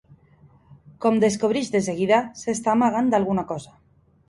[1.05, 3.79] Com descobreix de seguida, s'està amagant d'alguna cosa.